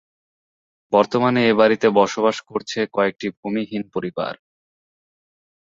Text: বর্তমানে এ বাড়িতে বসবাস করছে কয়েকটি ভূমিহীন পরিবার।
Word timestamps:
বর্তমানে 0.93 1.41
এ 1.49 1.53
বাড়িতে 1.53 1.87
বসবাস 1.99 2.37
করছে 2.49 2.79
কয়েকটি 2.95 3.27
ভূমিহীন 3.37 3.83
পরিবার। 3.93 4.33